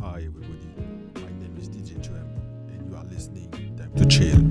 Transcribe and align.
Hi 0.00 0.16
everybody, 0.16 0.66
my 1.16 1.28
name 1.40 1.54
is 1.60 1.68
DJ 1.68 2.02
Trem 2.02 2.26
and 2.68 2.90
you 2.90 2.96
are 2.96 3.04
listening 3.04 3.50
Time 3.76 3.92
to 3.96 4.06
Chill. 4.06 4.49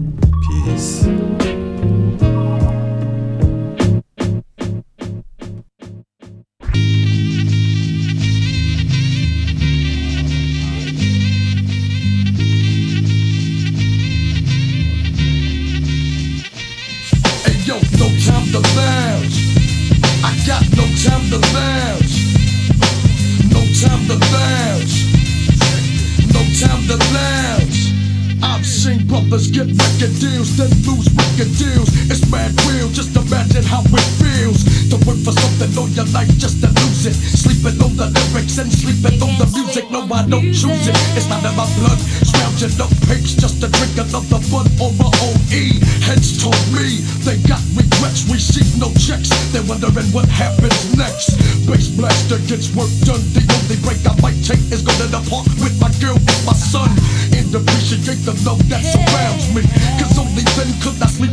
Don't 40.30 40.54
choose 40.54 40.86
it. 40.86 40.94
It's 41.18 41.26
not 41.26 41.42
in 41.42 41.56
my 41.58 41.66
blood. 41.82 41.98
Scrounging 42.22 42.78
up 42.78 42.94
pigs 43.10 43.34
just 43.34 43.62
to 43.62 43.68
drink 43.68 43.98
another 43.98 44.38
bud 44.54 44.70
my 44.78 45.10
OE. 45.26 45.64
Heads 46.06 46.38
told 46.38 46.62
me 46.70 47.02
they 47.26 47.42
got 47.50 47.62
regrets, 47.74 48.30
receive 48.30 48.70
no 48.78 48.94
checks. 48.94 49.34
They're 49.50 49.66
wondering 49.66 50.06
what 50.14 50.30
happens 50.30 50.94
next. 50.96 51.34
Bas 51.66 51.90
Blasta 51.90 52.38
gets 52.46 52.70
work 52.78 52.94
done. 53.10 53.26
The 53.34 53.42
only 53.42 53.82
break 53.82 54.06
I 54.06 54.14
might 54.22 54.38
take 54.46 54.62
is 54.70 54.86
go 54.86 54.94
to 55.02 55.10
the 55.10 55.22
park 55.26 55.50
with 55.66 55.74
my 55.82 55.90
girl 55.98 56.22
and 56.22 56.42
my 56.46 56.54
son. 56.54 56.94
And 57.34 57.50
appreciate 57.50 58.22
the 58.22 58.38
love 58.46 58.62
that's 58.70 58.94
surrounds 58.94 59.09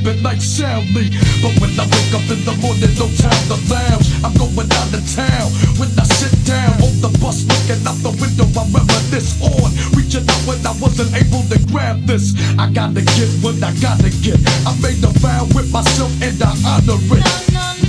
at 0.09 0.23
night 0.23 0.41
soundly. 0.41 1.11
But 1.43 1.59
when 1.59 1.75
I 1.79 1.85
wake 1.91 2.15
up 2.15 2.27
in 2.31 2.41
the 2.47 2.55
morning, 2.62 2.95
no 2.95 3.11
time 3.19 3.43
to 3.51 3.59
lounge. 3.67 4.07
I'm 4.23 4.35
going 4.39 4.71
out 4.71 4.91
of 4.95 5.03
town. 5.15 5.48
When 5.79 5.91
I 5.98 6.05
sit 6.07 6.33
down 6.47 6.79
on 6.79 6.95
the 7.03 7.11
bus, 7.19 7.43
looking 7.47 7.83
out 7.87 7.98
the 8.07 8.15
window, 8.23 8.47
I 8.55 8.63
reminisce 8.71 9.35
on. 9.43 9.71
Reaching 9.98 10.27
out 10.27 10.43
when 10.47 10.63
I 10.63 10.73
wasn't 10.79 11.11
able 11.15 11.43
to 11.51 11.59
grab 11.71 12.07
this. 12.07 12.35
I 12.59 12.71
gotta 12.71 13.03
get 13.03 13.31
what 13.43 13.59
I 13.63 13.75
gotta 13.83 14.11
get. 14.23 14.39
I 14.67 14.73
made 14.79 15.03
a 15.03 15.13
vow 15.19 15.45
with 15.55 15.71
myself 15.73 16.13
and 16.23 16.39
I 16.43 16.55
honor 16.63 16.98
it. 17.17 17.25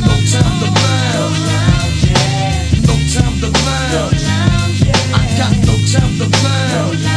No 0.02 0.14
time 0.34 0.56
to 0.62 0.70
lounge. 0.74 1.42
No 2.82 2.96
time 3.14 3.36
to 3.46 3.50
lounge. 3.54 4.26
I 5.14 5.22
got 5.38 5.54
no 5.70 5.76
time 5.86 6.14
to 6.18 6.28
lounge. 6.44 7.17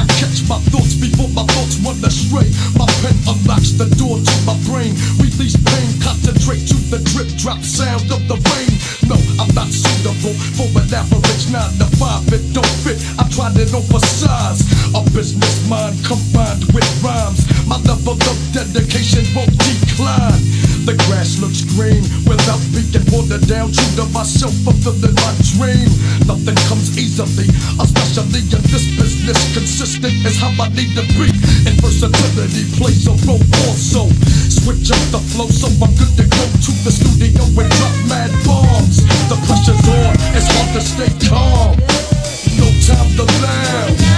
My 0.51 0.59
thoughts 0.67 0.99
before 0.99 1.31
my 1.31 1.47
thoughts 1.47 1.79
run 1.79 1.95
astray. 2.03 2.43
My 2.75 2.83
pen 2.99 3.15
unlocks 3.23 3.71
the 3.71 3.87
door 3.95 4.19
to 4.19 4.35
my 4.43 4.59
brain. 4.67 4.99
Release 5.15 5.55
pain, 5.55 5.87
concentrate 6.03 6.67
to 6.67 6.75
the 6.91 6.99
drip 7.15 7.31
drop 7.39 7.63
sound 7.63 8.11
of 8.11 8.19
the 8.27 8.35
rain. 8.51 8.75
No, 9.07 9.15
I'm 9.39 9.47
not 9.55 9.71
suitable 9.71 10.35
for 10.59 10.67
an 10.75 10.91
average 10.91 11.47
nine 11.55 11.71
to 11.79 11.87
five. 11.95 12.27
It 12.35 12.51
don't 12.51 12.67
fit. 12.83 12.99
I 13.15 13.23
tried 13.31 13.55
it 13.63 13.71
oversized. 13.71 14.67
A 14.91 14.99
business 15.15 15.55
mind 15.71 15.95
combined 16.03 16.67
with 16.75 16.83
rhymes. 16.99 17.47
My 17.63 17.79
level 17.87 18.19
of 18.19 18.37
dedication 18.51 19.23
won't 19.31 19.55
decline. 19.55 20.43
The 20.81 20.97
grass 21.05 21.37
looks 21.37 21.61
green 21.77 22.01
without 22.25 22.57
being 22.73 23.05
watered 23.13 23.45
down. 23.45 23.69
True 23.69 24.01
to 24.01 24.05
myself, 24.09 24.53
fulfilling 24.65 25.13
my 25.13 25.33
dream. 25.53 25.89
Nothing 26.25 26.57
comes 26.65 26.97
easily, 26.97 27.45
especially 27.77 28.41
in 28.49 28.61
this 28.65 28.89
business. 28.97 29.39
Consistent 29.53 30.25
is 30.25 30.41
how 30.41 30.49
I 30.57 30.73
need 30.73 30.97
to 30.97 31.05
be. 31.13 31.29
And 31.69 31.77
versatility 31.77 32.65
plays 32.81 33.05
a 33.05 33.13
role 33.29 33.45
also. 33.69 34.09
Switch 34.49 34.89
up 34.89 35.03
the 35.13 35.21
flow 35.31 35.47
so 35.53 35.69
I'm 35.85 35.93
good 36.01 36.13
to 36.17 36.25
go 36.25 36.43
to 36.49 36.71
the 36.81 36.91
studio 36.91 37.45
and 37.45 37.69
drop 37.69 37.95
mad 38.09 38.31
bombs. 38.41 39.05
The 39.29 39.37
pressure's 39.45 39.85
on, 39.85 40.17
it's 40.33 40.49
hard 40.49 40.69
to 40.73 40.81
stay 40.81 41.11
calm. 41.29 41.77
No 42.57 42.67
time 42.81 43.09
to 43.21 43.25
lounge. 43.45 44.10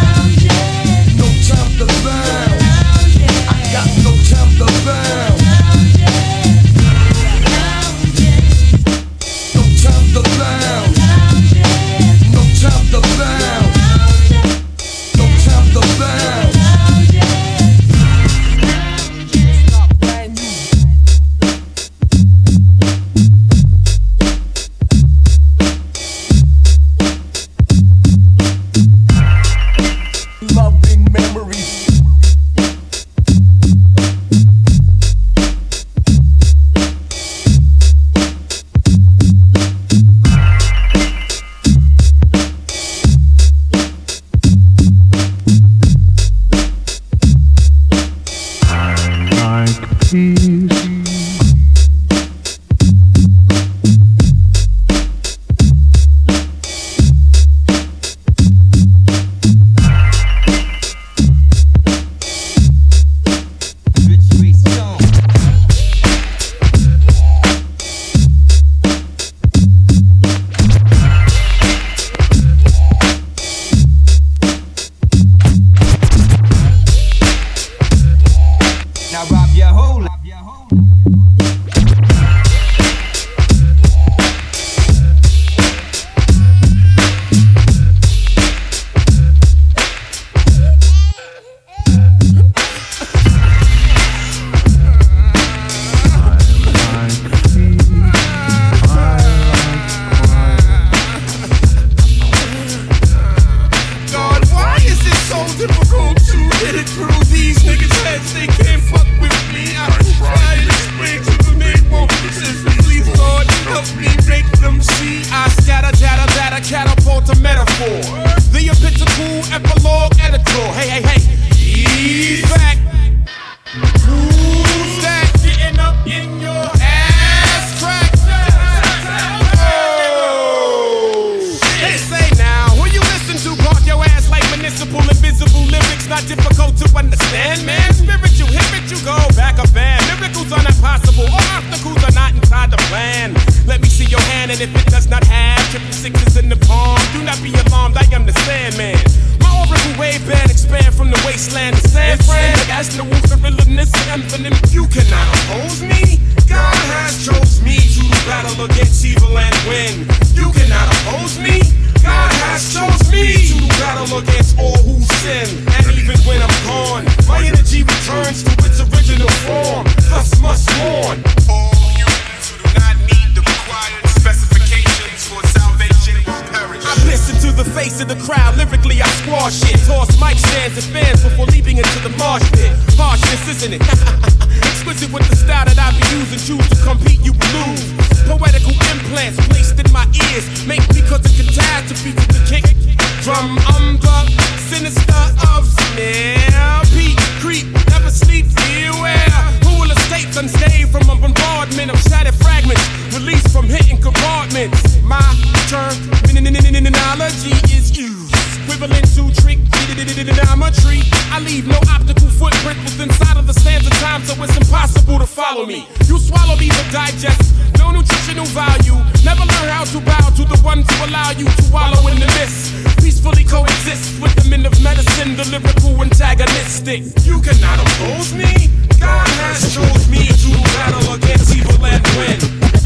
me. 215.65 215.87
You 216.07 216.17
swallow 216.17 216.55
me 216.57 216.69
to 216.69 216.83
digest. 216.91 217.53
No 217.77 217.91
nutritional 217.91 218.45
value. 218.51 218.97
Never 219.23 219.45
learn 219.45 219.69
how 219.69 219.85
to 219.85 219.99
bow 220.01 220.29
to 220.35 220.43
the 220.45 220.59
one 220.63 220.83
to 220.83 220.95
allow 221.05 221.31
you 221.31 221.45
to 221.45 221.63
wallow 221.71 222.07
in 222.07 222.19
the 222.19 222.27
mist. 222.39 222.73
Peacefully 222.99 223.43
coexist 223.43 224.21
with 224.21 224.35
the 224.35 224.49
men 224.49 224.65
of 224.65 224.73
medicine, 224.81 225.35
the 225.35 225.45
lyrical 225.49 226.01
antagonistic. 226.01 227.03
You 227.23 227.39
cannot 227.41 227.79
oppose 227.79 228.33
me. 228.33 228.51
God 228.99 229.27
has 229.43 229.73
chose 229.73 230.07
me 230.09 230.27
to 230.27 230.51
battle 230.75 231.13
against 231.15 231.55
evil 231.55 231.79
and 231.85 232.03
win. 232.19 232.39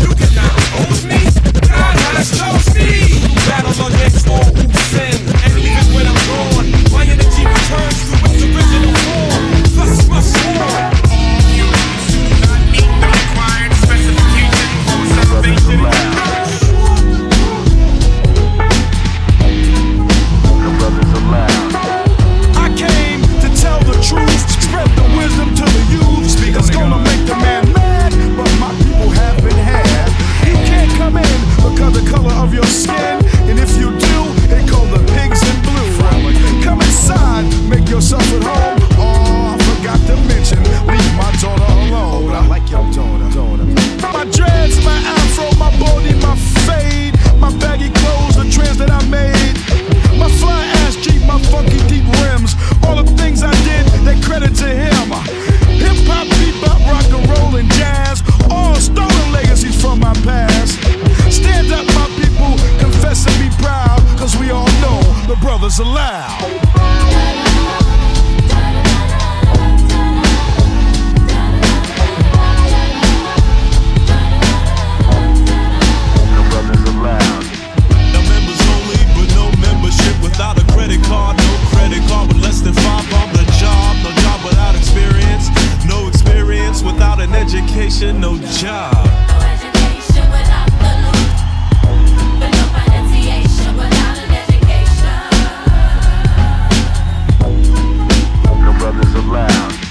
You 0.03 0.13
cannot 0.13 0.53
oppose 0.57 1.05
me. 1.05 1.21
God 1.65 1.95
has 2.13 2.29
chose 2.37 2.67
me 2.75 2.89
to 3.21 3.31
battle 3.49 3.77
against 3.87 4.27
all 4.27 4.49
who 4.53 4.76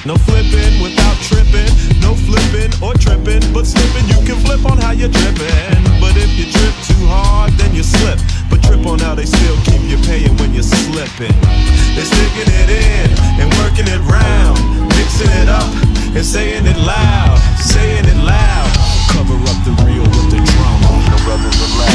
No 0.06 0.14
flipping 0.14 0.80
without 0.80 1.18
tripping, 1.18 1.66
no 1.98 2.14
flipping 2.14 2.70
or 2.78 2.94
tripping, 2.94 3.42
but 3.52 3.66
slipping 3.66 4.06
you 4.06 4.22
can 4.22 4.38
flip 4.46 4.64
on 4.64 4.78
how 4.78 4.92
you're 4.92 5.10
dripping. 5.10 5.82
But 5.98 6.14
if 6.14 6.30
you 6.38 6.46
trip 6.46 6.74
too 6.86 7.02
hard, 7.10 7.50
then 7.58 7.74
you 7.74 7.82
slip. 7.82 8.14
But 8.48 8.62
trip 8.62 8.86
on 8.86 9.00
how 9.00 9.16
they 9.16 9.26
still 9.26 9.58
keep 9.66 9.82
you 9.82 9.98
paying 10.06 10.30
when 10.38 10.54
you're 10.54 10.62
slipping. 10.62 11.34
They're 11.98 12.06
sticking 12.06 12.46
it 12.46 12.70
in 12.70 13.18
and 13.42 13.50
working 13.58 13.90
it 13.90 13.98
round, 14.06 14.62
mixing 14.94 15.34
it 15.42 15.48
up 15.50 15.74
and 16.14 16.24
saying 16.24 16.66
it 16.66 16.78
loud, 16.78 17.42
saying 17.58 18.06
it 18.06 18.20
loud. 18.22 18.70
Cover 19.10 19.34
up 19.34 19.58
the 19.66 19.74
real 19.82 20.06
with 20.06 20.30
the 20.30 20.38
drama. 20.38 21.02
The 21.10 21.18
rubber's 21.26 21.58
allowed. 21.66 21.85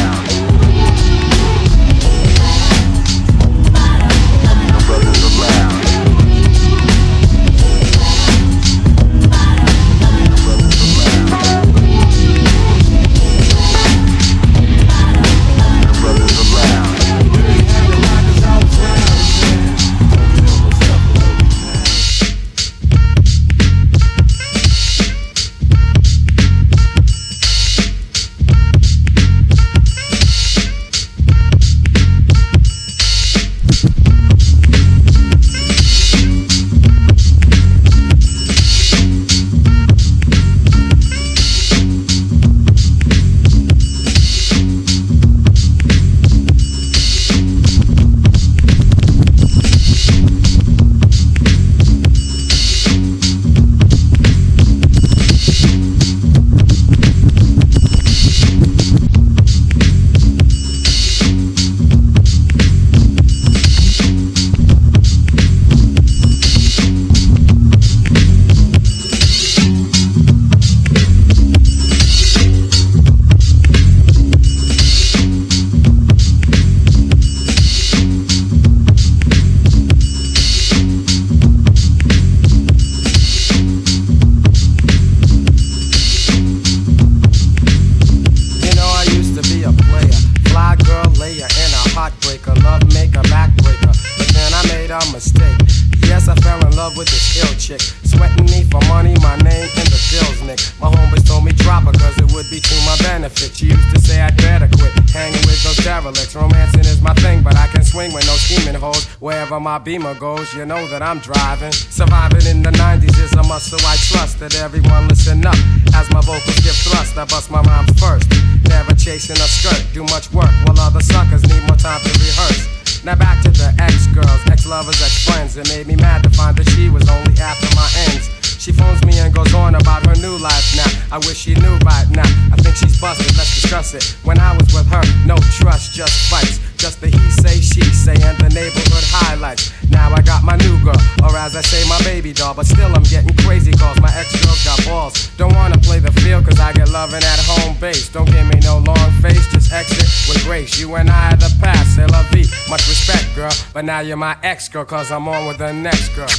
Beamer 109.84 110.14
goes, 110.16 110.54
you 110.54 110.66
know 110.66 110.88
that 110.90 111.02
I'm 111.02 111.20
driving. 111.20 111.72
Surviving 111.72 112.46
in 112.46 112.62
the 112.62 112.72
90s 112.72 113.18
is 113.18 113.34
a 113.34 113.44
muscle 113.44 113.80
I 113.82 113.98
trust. 113.98 114.40
That 114.40 114.56
everyone 114.56 115.08
listen 115.08 115.46
up 115.46 115.58
as 115.96 116.10
my 116.12 116.22
vocals 116.22 116.60
give 116.62 116.76
thrust. 116.76 117.18
I 117.18 117.26
bust 117.26 117.50
my 117.50 117.62
rhymes 117.62 117.92
first. 118.00 118.30
Never 118.70 118.94
chasing 118.94 119.38
a 119.38 119.48
skirt, 119.50 119.82
do 119.94 120.04
much 120.04 120.32
work 120.32 120.52
while 120.66 120.80
other 120.80 121.02
suckers 121.02 121.44
need 121.48 121.62
more 121.68 121.78
time 121.78 122.02
to 122.02 122.12
rehearse. 122.20 122.68
Now 123.04 123.16
back 123.16 123.42
to 123.44 123.50
the 123.50 123.74
ex 123.80 124.08
girls, 124.14 124.42
ex 124.52 124.66
lovers, 124.66 125.02
ex 125.02 125.26
friends. 125.26 125.58
It 125.58 125.68
made 125.70 125.88
me 125.88 125.96
mad 125.96 126.24
to 126.24 126.30
find 126.30 126.56
that 126.58 126.70
she 126.70 126.90
was 126.90 127.08
only 127.10 127.34
after 127.42 127.70
my 127.76 127.90
ends. 128.10 128.30
She 128.62 128.72
phones 128.72 129.04
me 129.06 129.18
and 129.18 129.34
goes 129.34 129.56
on 129.56 129.74
about 129.74 130.06
her 130.06 130.14
new 130.22 130.38
life 130.38 130.78
now. 130.78 130.86
I 131.12 131.18
wish 131.18 131.50
she 131.50 131.56
knew 131.56 131.82
right 131.82 132.06
now. 132.12 132.30
I 132.54 132.62
think 132.62 132.76
she's 132.76 133.02
busted, 133.02 133.36
let's 133.36 133.50
discuss 133.60 133.96
it. 133.96 134.16
When 134.24 134.38
I 134.38 134.54
was 134.54 134.72
with 134.72 134.86
her, 134.86 135.02
no 135.26 135.36
trust, 135.58 135.94
just 135.94 136.30
fights. 136.30 136.60
Just 136.78 137.02
the 137.02 137.08
he 137.08 137.32
say, 137.42 137.58
she 137.58 137.82
say, 137.82 138.14
and 138.22 138.38
the 138.38 138.54
neighborhood 138.54 139.06
highlights. 139.10 139.74
Now 139.90 140.14
I 140.14 140.22
got 140.22 140.44
my 140.44 140.58
new 140.58 140.78
girl, 140.86 141.02
or 141.26 141.36
as 141.38 141.56
I 141.56 141.62
say, 141.62 141.82
my 141.90 141.98
baby 142.04 142.34
doll. 142.34 142.54
But 142.54 142.68
still, 142.68 142.94
I'm 142.94 143.02
getting 143.02 143.36
crazy 143.38 143.72
calls. 143.72 144.00
My 144.00 144.14
ex 144.14 144.30
girls 144.46 144.64
got 144.64 144.78
balls. 144.86 145.36
Don't 145.38 145.56
wanna 145.56 145.80
play 145.80 145.98
the 145.98 146.12
field, 146.22 146.46
cause 146.46 146.60
I 146.60 146.72
get 146.74 146.90
loving 146.90 147.24
at 147.26 147.40
home 147.42 147.76
base. 147.82 148.10
Don't 148.10 148.30
give 148.30 148.46
me 148.46 148.60
no 148.62 148.78
long 148.78 149.10
face, 149.26 149.42
just 149.50 149.74
exit 149.74 150.06
with 150.30 150.44
grace. 150.46 150.80
You 150.80 150.94
and 151.02 151.10
I 151.10 151.34
are 151.34 151.36
the 151.36 151.50
past, 151.60 151.96
c'est 151.96 152.06
la 152.06 152.22
vie. 152.30 152.46
Much 152.70 152.88
respect, 152.88 153.26
girl. 153.34 153.52
But 153.74 153.86
now 153.86 154.02
you're 154.02 154.18
my 154.18 154.38
ex 154.44 154.70
girl, 154.70 154.86
cause 154.86 155.10
I'm 155.10 155.28
on 155.28 155.48
with 155.48 155.58
the 155.58 155.74
next 155.74 156.10
girl. 156.16 156.30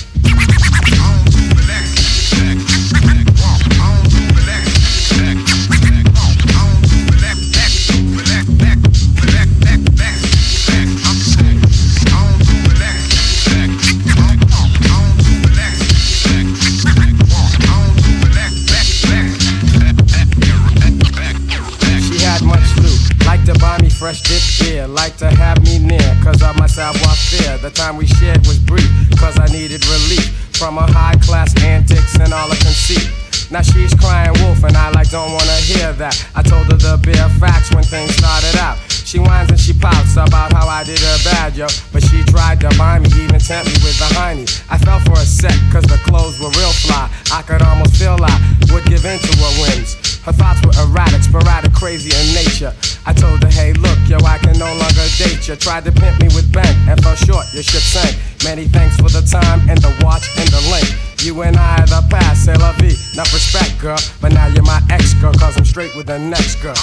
Fresh 24.02 24.22
dip 24.22 24.42
beer, 24.58 24.88
like 24.88 25.16
to 25.16 25.30
have 25.30 25.62
me 25.62 25.78
near, 25.78 26.10
cause 26.24 26.42
of 26.42 26.58
my 26.58 26.66
savoir 26.66 27.14
faire. 27.14 27.56
The 27.58 27.70
time 27.70 27.96
we 27.96 28.04
shared 28.04 28.44
was 28.50 28.58
brief, 28.58 28.90
cause 29.14 29.38
I 29.38 29.46
needed 29.46 29.86
relief 29.86 30.26
from 30.58 30.74
her 30.74 30.90
high 30.90 31.14
class 31.22 31.54
antics 31.62 32.18
and 32.18 32.34
all 32.34 32.50
her 32.50 32.58
conceit. 32.66 33.06
Now 33.52 33.62
she's 33.62 33.94
crying 33.94 34.34
wolf, 34.42 34.64
and 34.64 34.76
I 34.76 34.90
like 34.90 35.10
don't 35.10 35.30
wanna 35.30 35.54
hear 35.70 35.92
that. 36.02 36.18
I 36.34 36.42
told 36.42 36.66
her 36.66 36.78
the 36.82 36.98
bare 36.98 37.30
facts 37.38 37.70
when 37.70 37.84
things 37.84 38.16
started 38.18 38.58
out. 38.58 38.76
She 38.90 39.20
whines 39.20 39.50
and 39.50 39.60
she 39.60 39.72
pouts 39.72 40.18
about 40.18 40.52
how 40.52 40.66
I 40.66 40.82
did 40.82 40.98
her 40.98 41.18
bad, 41.22 41.54
yo. 41.54 41.68
But 41.92 42.02
she 42.02 42.24
tried 42.24 42.58
to 42.66 42.74
buy 42.74 42.98
me, 42.98 43.06
even 43.22 43.38
tempt 43.38 43.70
me 43.70 43.78
with 43.86 44.02
the 44.02 44.10
hiney. 44.18 44.50
I 44.66 44.78
fell 44.78 44.98
for 45.06 45.14
a 45.14 45.22
sec, 45.22 45.54
cause 45.70 45.86
the 45.86 46.02
clothes 46.02 46.42
were 46.42 46.50
real 46.58 46.74
fly. 46.82 47.06
I 47.30 47.42
could 47.42 47.62
almost 47.62 47.94
feel 48.02 48.18
I 48.18 48.34
would 48.74 48.82
give 48.82 49.06
in 49.06 49.20
to 49.22 49.32
her 49.38 49.52
whims. 49.62 50.11
Her 50.22 50.32
thoughts 50.32 50.62
were 50.64 50.72
erratic, 50.86 51.22
sporadic, 51.22 51.72
crazy 51.72 52.14
in 52.14 52.34
nature. 52.34 52.72
I 53.04 53.12
told 53.12 53.42
her, 53.42 53.50
hey, 53.50 53.72
look, 53.72 53.98
yo, 54.06 54.18
I 54.18 54.38
can 54.38 54.56
no 54.56 54.70
longer 54.70 55.06
date 55.18 55.48
you. 55.48 55.56
Tried 55.56 55.84
to 55.84 55.92
pimp 55.92 56.20
me 56.20 56.28
with 56.30 56.52
bank 56.52 56.70
and 56.86 57.02
fell 57.02 57.16
short, 57.16 57.46
your 57.52 57.64
ship 57.64 57.82
sank. 57.82 58.16
Many 58.44 58.68
thanks 58.68 58.96
for 58.96 59.10
the 59.10 59.22
time 59.26 59.68
and 59.68 59.78
the 59.82 59.90
watch 60.04 60.30
and 60.38 60.48
the 60.48 60.62
link. 60.70 60.86
You 61.22 61.42
and 61.42 61.56
I 61.56 61.82
are 61.82 61.86
the 61.86 62.06
past, 62.08 62.44
c'est 62.44 62.56
la 62.58 62.72
vie. 62.78 62.94
Enough 63.14 63.32
respect, 63.34 63.80
girl. 63.80 63.98
But 64.20 64.32
now 64.32 64.46
you're 64.46 64.62
my 64.62 64.80
ex 64.90 65.14
girl, 65.14 65.34
cause 65.34 65.56
I'm 65.56 65.64
straight 65.64 65.94
with 65.96 66.06
the 66.06 66.18
next 66.18 66.62
girl. 66.62 66.78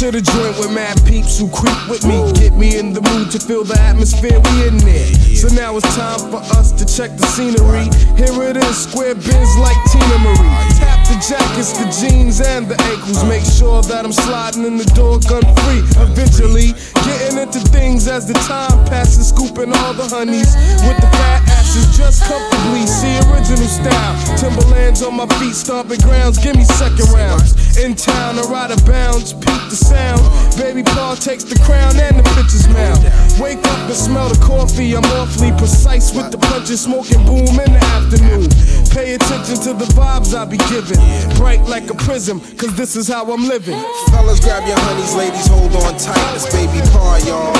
Into 0.00 0.12
the 0.12 0.22
joint 0.22 0.56
with 0.58 0.70
mad 0.72 0.96
peeps 1.06 1.38
who 1.38 1.48
creep 1.48 1.88
with 1.88 2.06
me. 2.06 2.30
Get 2.32 2.54
me 2.54 2.78
in 2.78 2.92
the 2.92 3.00
mood 3.00 3.32
to 3.32 3.38
feel 3.40 3.64
the 3.64 3.78
atmosphere 3.80 4.38
we 4.38 4.68
in 4.68 4.76
there. 4.78 5.07
So 5.38 5.46
now 5.54 5.76
it's 5.76 5.86
time 5.94 6.18
for 6.34 6.42
us 6.58 6.72
to 6.72 6.84
check 6.84 7.14
the 7.16 7.22
scenery. 7.30 7.86
Here 8.18 8.34
it 8.50 8.56
is, 8.56 8.90
square 8.90 9.14
bins 9.14 9.54
like 9.62 9.78
Teena 9.86 10.18
Marie. 10.18 10.66
Tap 10.74 10.98
the 11.06 11.14
jackets, 11.22 11.78
the 11.78 11.86
jeans, 11.94 12.40
and 12.40 12.66
the 12.66 12.74
ankles. 12.90 13.22
Make 13.22 13.46
sure 13.46 13.80
that 13.86 14.04
I'm 14.04 14.10
sliding 14.10 14.66
in 14.66 14.76
the 14.76 14.88
door 14.98 15.22
gun 15.30 15.46
free. 15.62 15.86
Eventually, 16.02 16.74
getting 17.06 17.38
into 17.38 17.62
things 17.70 18.08
as 18.08 18.26
the 18.26 18.34
time 18.50 18.82
passes, 18.90 19.28
scooping 19.28 19.70
all 19.70 19.94
the 19.94 20.10
honeys 20.10 20.58
with 20.82 20.98
the 20.98 21.06
fat 21.06 21.46
asses 21.54 21.86
just 21.96 22.26
comfortably. 22.26 22.82
See 22.90 23.14
original 23.30 23.70
style. 23.70 24.18
Timberlands 24.42 25.06
on 25.06 25.14
my 25.14 25.26
feet, 25.38 25.54
stomping 25.54 26.02
grounds. 26.02 26.42
Give 26.42 26.56
me 26.56 26.64
second 26.64 27.14
rounds. 27.14 27.54
In 27.78 27.94
town, 27.94 28.42
or 28.42 28.50
out 28.58 28.72
of 28.74 28.84
bounds, 28.84 29.34
peep 29.34 29.62
the 29.70 29.78
sound. 29.78 30.18
Baby 30.58 30.82
Paul 30.82 31.14
takes 31.14 31.44
the 31.44 31.54
crown 31.62 31.94
and 31.94 32.18
the 32.18 32.26
pitcher's 32.34 32.66
mouth. 32.66 32.98
Wake 33.38 33.62
up 33.62 33.86
and 33.86 33.94
smell 33.94 34.28
the 34.28 34.40
coffee. 34.42 34.96
I'm 34.96 35.06
awfully 35.28 35.52
precise 35.58 36.14
with 36.14 36.30
the 36.32 36.38
punches, 36.38 36.80
smoking 36.80 37.24
boom 37.24 37.52
in 37.60 37.70
the 37.76 37.82
afternoon. 38.00 38.48
Pay 38.88 39.14
attention 39.14 39.60
to 39.60 39.72
the 39.76 39.84
vibes 39.92 40.32
I 40.32 40.44
be 40.44 40.56
giving. 40.72 40.98
Bright 41.36 41.60
like 41.68 41.90
a 41.90 41.94
prism, 41.94 42.40
cause 42.56 42.74
this 42.76 42.96
is 42.96 43.08
how 43.08 43.28
I'm 43.30 43.44
living. 43.44 43.76
Fellas, 44.08 44.40
grab 44.40 44.66
your 44.66 44.78
honeys, 44.88 45.14
ladies, 45.14 45.46
hold 45.46 45.74
on 45.84 45.92
tight. 46.00 46.32
It's 46.34 46.48
Baby 46.48 46.80
Paul, 46.92 47.20
y'all. 47.28 47.52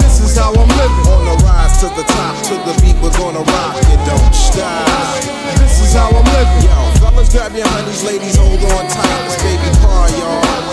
This 0.00 0.20
is 0.24 0.36
how 0.36 0.52
I'm 0.56 0.72
living. 0.80 1.04
On 1.12 1.24
the 1.28 1.36
rise 1.44 1.76
to 1.84 1.88
the 1.92 2.04
top, 2.08 2.34
to 2.48 2.54
the 2.64 2.74
beat, 2.80 2.96
we're 3.04 3.12
gonna 3.20 3.44
rock 3.44 3.76
it, 3.76 4.00
don't 4.08 4.34
stop. 4.34 4.88
This 5.60 5.84
is 5.84 5.92
how 5.92 6.08
I'm 6.08 6.24
living. 6.32 6.64
Yo, 6.64 6.78
fellas, 7.04 7.28
grab 7.28 7.52
your 7.52 7.68
honeys, 7.68 8.02
ladies, 8.02 8.36
hold 8.36 8.64
on 8.64 8.84
tight. 8.88 9.20
It's 9.28 9.36
Baby 9.44 9.70
Paul, 9.84 10.08
y'all. 10.16 10.64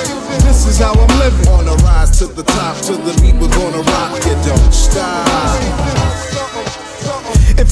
This 0.48 0.66
is 0.66 0.80
how 0.80 0.94
I'm 0.96 1.14
living. 1.20 1.48
On 1.52 1.66
the 1.66 1.76
rise 1.84 2.18
to 2.20 2.28
the 2.28 2.44
top, 2.44 2.78
to 2.88 2.94
the 2.96 3.14
beat, 3.20 3.36
we're 3.36 3.52
gonna 3.52 3.84
rock 3.84 4.16
it, 4.24 4.40
don't 4.48 4.74
stop. 4.74 6.21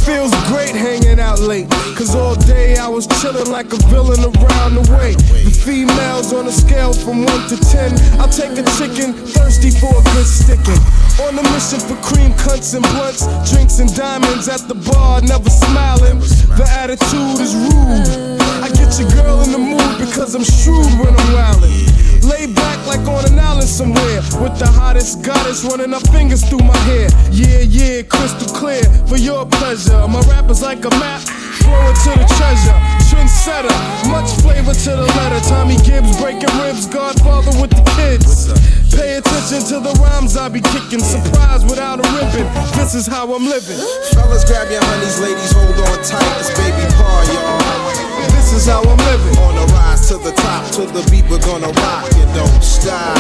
Feels 0.09 0.33
great 0.49 0.73
hanging 0.73 1.19
out 1.19 1.37
late. 1.37 1.69
Cause 1.93 2.15
all 2.15 2.33
day 2.33 2.77
I 2.77 2.87
was 2.87 3.05
chilling 3.21 3.51
like 3.51 3.71
a 3.71 3.77
villain 3.93 4.17
around 4.25 4.73
the 4.73 4.81
way. 4.89 5.13
The 5.13 5.53
females 5.53 6.33
on 6.33 6.47
a 6.47 6.51
scale 6.51 6.93
from 6.93 7.25
1 7.25 7.49
to 7.49 7.55
10. 7.55 7.93
I'll 8.19 8.27
take 8.27 8.57
a 8.57 8.65
chicken, 8.81 9.13
thirsty 9.13 9.69
for 9.69 9.93
a 9.93 10.01
good 10.01 10.25
sticking. 10.25 10.81
On 11.21 11.37
a 11.37 11.43
mission 11.53 11.77
for 11.77 11.93
cream 12.01 12.33
cunts 12.41 12.73
and 12.73 12.81
blunts, 12.97 13.21
drinks 13.53 13.77
and 13.77 13.93
diamonds 13.93 14.49
at 14.49 14.67
the 14.67 14.73
bar, 14.89 15.21
never 15.21 15.51
smiling. 15.51 16.17
The 16.57 16.65
attitude 16.81 17.37
is 17.37 17.53
rude. 17.53 18.41
I 18.65 18.69
get 18.73 18.97
your 18.97 19.13
girl 19.13 19.43
in 19.45 19.51
the 19.51 19.61
mood 19.61 19.93
because 19.99 20.33
I'm 20.33 20.43
shrewd 20.43 20.89
when 20.97 21.13
I'm 21.13 21.29
wildin'. 21.37 21.88
Lay 22.23 22.47
back 22.47 22.79
like 22.87 23.05
on 23.07 23.25
an 23.31 23.39
island 23.39 23.67
somewhere 23.67 24.21
with 24.41 24.57
the 24.59 24.67
hottest 24.67 25.23
goddess 25.23 25.63
running 25.63 25.91
her 25.91 26.03
fingers 26.11 26.43
through 26.47 26.63
my 26.63 26.77
hair. 26.89 27.09
Yeah, 27.31 27.61
yeah, 27.63 28.01
crystal 28.03 28.47
clear 28.53 28.83
for 29.07 29.17
your 29.17 29.45
pleasure. 29.45 30.07
My 30.07 30.21
rap 30.29 30.49
is 30.49 30.61
like 30.61 30.83
a 30.85 30.91
map, 31.01 31.21
throw 31.63 31.89
it 31.89 31.97
to 32.05 32.11
the 32.19 32.27
treasure. 32.37 32.77
Trendsetter, 33.09 33.73
much 34.11 34.29
flavor 34.45 34.73
to 34.73 34.91
the 34.95 35.07
letter. 35.17 35.41
Tommy 35.49 35.77
Gibbs 35.81 36.13
breaking 36.21 36.53
ribs, 36.61 36.85
Godfather 36.85 37.51
with 37.59 37.71
the 37.71 37.83
kids. 37.97 38.53
Pay 38.93 39.17
attention 39.17 39.65
to 39.73 39.79
the 39.79 39.93
rhymes 39.97 40.37
I 40.37 40.49
be 40.49 40.61
kicking. 40.61 40.99
Surprise 40.99 41.63
without 41.65 41.97
a 41.97 42.07
ribbon. 42.13 42.45
This 42.77 42.93
is 42.93 43.07
how 43.07 43.25
I'm 43.33 43.45
living. 43.45 43.79
Fellas, 44.13 44.45
grab 44.45 44.69
your 44.69 44.83
honeys, 44.83 45.19
ladies, 45.19 45.51
hold 45.51 45.73
on 45.89 45.97
tight. 46.05 46.37
It's 46.37 46.53
Baby 46.53 46.85
Paul, 46.93 47.23
y'all. 47.33 48.29
This 48.35 48.53
is 48.53 48.67
how 48.67 48.81
I'm 48.83 49.01
living. 49.09 49.37
On 49.41 49.55
the 49.55 49.65
rise 49.73 49.88
to 50.09 50.17
the 50.17 50.31
top, 50.41 50.65
to 50.73 50.89
the 50.89 51.05
beat, 51.13 51.21
we're 51.29 51.37
gonna 51.37 51.69
rock 51.69 52.09
it, 52.09 52.25
don't 52.33 52.63
stop. 52.65 53.13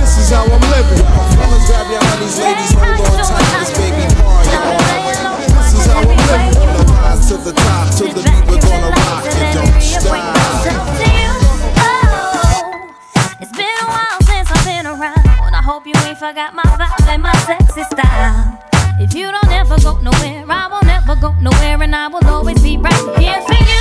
This 0.00 0.16
is 0.16 0.32
how 0.32 0.48
I'm 0.48 0.64
living. 0.72 1.04
Fellas, 1.36 1.68
grab 1.68 1.92
your 1.92 2.00
honeys, 2.08 2.40
ladies, 2.40 2.72
hold 2.72 3.04
on 3.04 3.20
tight. 3.20 3.60
It's 3.60 3.76
Baby 3.76 4.08
Paul, 4.16 4.40
y'all. 4.48 4.80
This 5.44 5.76
is 5.76 5.84
how 5.84 6.00
I'm 6.00 6.16
living. 6.16 6.56
On 6.56 6.72
the 6.72 6.88
rise 6.88 7.28
to 7.28 7.36
the 7.36 7.52
top, 7.52 7.92
to 8.00 8.04
the 8.16 8.24
beat, 8.24 8.44
we're 8.48 8.64
gonna 8.64 8.96
rock 8.96 9.28
it, 9.28 9.60
don't 9.60 9.76
stop. 9.76 10.32
It's 13.36 13.52
been 13.52 13.76
a 13.76 13.84
while 13.84 14.20
since 14.24 14.48
I've 14.48 14.64
been 14.64 14.88
around. 14.88 15.52
I 15.52 15.60
hope 15.60 15.84
you 15.84 15.92
ain't 16.08 16.16
forgot 16.16 16.54
my 16.54 16.64
vibe 16.80 17.12
and 17.12 17.20
my 17.20 17.36
sexy 17.44 17.84
style. 17.92 18.56
If 18.98 19.12
you 19.12 19.30
don't 19.30 19.52
ever 19.52 19.76
go 19.84 20.00
nowhere, 20.00 20.48
I 20.48 20.64
won't 20.72 20.88
ever 20.88 21.20
go 21.20 21.36
nowhere, 21.44 21.76
and 21.82 21.94
I 21.94 22.08
will 22.08 22.24
always 22.24 22.62
be 22.62 22.78
right 22.78 23.20
here 23.20 23.36
for 23.44 23.52
you. 23.52 23.75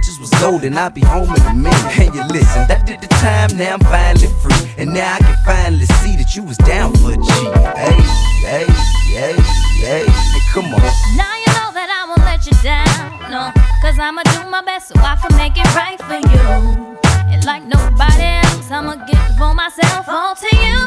Intentions 0.00 0.20
was 0.20 0.30
golden, 0.40 0.76
I'll 0.78 0.90
be 0.90 1.02
home 1.02 1.28
in 1.34 1.42
a 1.42 1.54
minute. 1.54 1.98
And 2.00 2.14
you 2.14 2.24
listen, 2.28 2.66
that 2.68 2.86
did 2.86 3.00
the 3.00 3.08
time, 3.20 3.56
now 3.56 3.74
I'm 3.74 3.80
finally 3.80 4.28
free. 4.40 4.72
And 4.78 4.94
now 4.94 5.14
I 5.14 5.18
can 5.18 5.36
finally 5.44 5.86
see 6.00 6.16
that 6.16 6.34
you 6.34 6.42
was 6.42 6.56
down 6.58 6.92
for 6.96 7.12
G. 7.12 7.30
Hey, 7.76 8.00
hey, 8.48 8.66
hey, 9.12 9.36
hey, 9.84 10.06
hey, 10.08 10.40
come 10.52 10.72
on. 10.72 10.80
Now 11.16 11.34
you 11.36 11.50
know 11.52 11.68
that 11.76 11.88
I 11.92 12.08
won't 12.08 12.24
let 12.24 12.46
you 12.48 12.56
down. 12.64 13.20
No, 13.28 13.52
cause 13.82 13.98
I'ma 13.98 14.22
do 14.32 14.48
my 14.48 14.62
best 14.62 14.88
so 14.88 14.94
I 14.96 15.16
can 15.20 15.36
make 15.36 15.56
it 15.56 15.68
right 15.76 16.00
for 16.08 16.16
you. 16.16 16.96
And 17.28 17.44
like 17.44 17.64
nobody 17.64 18.40
else, 18.40 18.70
I'ma 18.70 19.04
give 19.04 19.40
all 19.40 19.54
myself 19.54 20.08
all 20.08 20.34
to 20.34 20.50
you. 20.56 20.78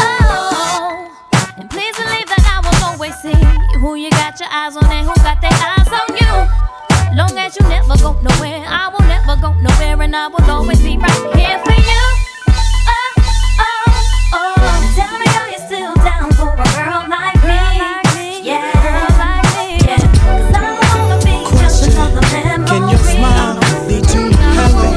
Oh, 0.00 1.12
and 1.58 1.68
please 1.68 1.94
believe 1.96 2.28
that 2.32 2.44
I 2.48 2.64
will 2.64 2.80
always 2.88 3.14
see 3.20 3.36
who 3.80 3.96
you 3.96 4.10
got 4.10 4.40
your 4.40 4.48
eyes 4.48 4.76
on 4.76 4.88
and 4.88 5.04
who 5.06 5.14
got 5.20 5.40
their 5.44 5.52
eyes 5.52 5.88
on 5.92 6.08
you. 6.16 6.71
Go 8.02 8.12
nowhere, 8.20 8.64
I 8.66 8.90
will 8.92 9.06
never 9.06 9.36
go 9.40 9.52
nowhere, 9.60 10.02
and 10.02 10.16
I 10.16 10.26
will 10.28 10.50
always 10.50 10.82
be 10.82 10.96
right 10.98 11.36
here 11.38 11.58
for 11.64 11.72
you. 11.72 12.02
Oh, 12.90 13.14
oh, 13.60 14.34
oh. 14.34 14.92
Tell 14.96 15.14
me, 15.18 15.26
are 15.38 15.50
you 15.54 15.58
still 15.66 15.94
down 16.02 16.30
for 16.34 16.50
a 16.50 16.66
girl 16.74 17.06
like 17.08 17.38
me? 17.46 18.42
Yeah, 18.42 18.58
like 19.22 19.46
me. 19.54 19.78
Yeah, 19.86 20.02
'Cause 20.02 20.50
I 20.50 20.66
don't 20.66 20.82
wanna 20.98 21.18
be 21.24 21.36
just 21.60 21.86
another 21.86 22.26
memory. 22.32 22.66
Can 22.66 22.82
your 22.90 22.98
smile 22.98 23.54
lead 23.86 24.04
to 24.14 24.20
heaven? 24.58 24.94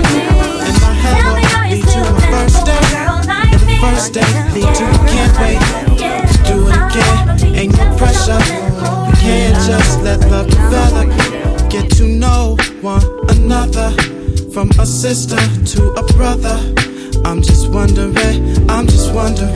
And 0.66 0.76
my 0.82 0.94
heaven 1.06 1.36
lead 1.70 1.86
to 1.94 2.02
a 2.02 2.14
first 2.34 2.66
date? 2.66 2.90
And 3.06 3.62
the 3.62 3.78
first 3.82 4.14
date 4.14 4.38
lead 4.56 4.72
to 4.80 4.86
can't 5.12 5.34
wait 5.40 5.62
to 6.32 6.38
do 6.50 6.58
it 6.70 6.76
again. 6.76 7.56
Ain't 7.56 7.78
no 7.78 7.86
pressure. 7.98 8.42
We 9.08 9.14
can't 9.22 9.58
just 9.70 10.02
let 10.02 10.20
love 10.32 10.50
develop. 10.50 11.25
Another. 12.86 13.90
From 14.54 14.70
a 14.80 14.86
sister 14.86 15.38
to 15.74 15.92
a 15.94 16.04
brother. 16.14 16.56
I'm 17.26 17.42
just 17.42 17.72
wondering, 17.72 18.70
I'm 18.70 18.86
just 18.86 19.12
wondering. 19.12 19.56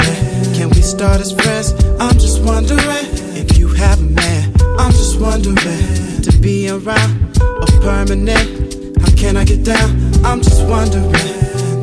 Can 0.56 0.70
we 0.70 0.82
start 0.82 1.22
as 1.22 1.32
friends? 1.32 1.74
I'm 2.00 2.18
just 2.18 2.42
wondering 2.42 3.06
if 3.38 3.56
you 3.56 3.68
have 3.68 4.00
a 4.00 4.04
man. 4.04 4.52
I'm 4.80 4.92
just 4.94 5.22
wondering 5.22 6.24
to 6.24 6.40
be 6.42 6.70
around 6.72 7.38
or 7.40 7.68
permanent. 7.82 9.00
How 9.00 9.16
can 9.16 9.38
I 9.38 9.46
get 9.46 9.64
down? 9.64 9.92
I'm 10.26 10.42
just 10.42 10.66
wondering. 10.66 11.14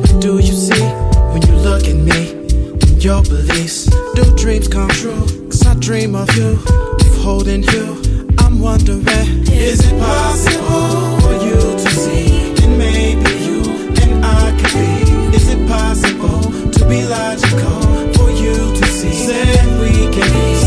What 0.01 0.19
do 0.19 0.39
you 0.39 0.51
see 0.51 0.83
when 1.31 1.43
you 1.43 1.55
look 1.63 1.87
at 1.87 1.95
me? 1.95 2.33
When 2.75 2.99
your 2.99 3.23
beliefs 3.23 3.85
do 4.15 4.35
dreams 4.35 4.67
come 4.67 4.89
true? 4.89 5.25
Cause 5.47 5.65
I 5.65 5.75
dream 5.75 6.13
of 6.13 6.29
you, 6.35 6.59
of 6.59 7.17
holding 7.23 7.63
you. 7.63 8.01
I'm 8.37 8.59
wondering, 8.59 9.47
is 9.47 9.79
it 9.79 9.97
possible 9.97 11.16
maybe 12.77 13.31
you 13.47 13.61
and 14.01 14.25
I 14.25 14.51
could 14.59 14.73
be. 14.73 15.35
Is 15.35 15.49
it 15.49 15.67
possible 15.67 16.41
to 16.71 16.85
be 16.87 17.05
logical 17.05 17.81
for 18.13 18.29
you 18.31 18.55
to 18.79 18.85
see? 18.87 19.13
Said 19.13 19.81
we 19.81 19.91
can 20.13 20.31
be. 20.33 20.66